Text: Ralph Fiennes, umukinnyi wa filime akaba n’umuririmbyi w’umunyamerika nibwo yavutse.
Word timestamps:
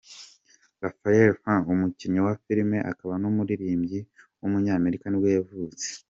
Ralph 0.81 0.97
Fiennes, 1.01 1.67
umukinnyi 1.73 2.19
wa 2.25 2.33
filime 2.43 2.77
akaba 2.91 3.13
n’umuririmbyi 3.21 3.99
w’umunyamerika 4.39 5.05
nibwo 5.09 5.29
yavutse. 5.37 5.87